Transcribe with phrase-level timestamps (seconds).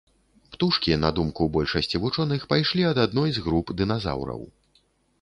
[0.53, 4.41] Птушкі, на думку большасці вучоных, пайшлі ад адной з груп дыназаўраў.